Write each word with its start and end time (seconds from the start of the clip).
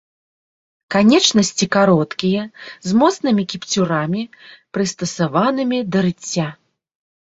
Канечнасці 0.95 1.65
кароткія, 1.75 2.41
з 2.91 2.99
моцнымі 3.01 3.43
кіпцюрамі, 3.53 4.23
прыстасаванымі 4.79 5.77
да 5.97 6.07
рыцця. 6.11 6.47